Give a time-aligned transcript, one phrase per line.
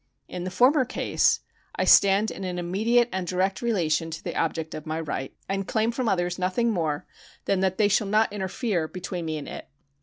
[0.27, 1.41] In the former case
[1.75, 5.67] I stand in an immediate and direct relation to the object of my right, and
[5.67, 7.05] claim from others nothing more
[7.45, 9.69] than that they shall not interfere between me and it.